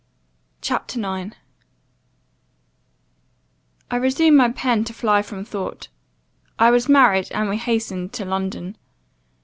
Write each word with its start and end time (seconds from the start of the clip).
CHAPTER 0.61 0.97
9 0.97 1.35
"I 3.91 3.95
RESUME 3.95 4.35
my 4.35 4.49
pen 4.49 4.83
to 4.85 4.93
fly 4.93 5.21
from 5.21 5.45
thought. 5.45 5.89
I 6.57 6.71
was 6.71 6.89
married; 6.89 7.31
and 7.33 7.47
we 7.47 7.57
hastened 7.57 8.11
to 8.13 8.25
London. 8.25 8.77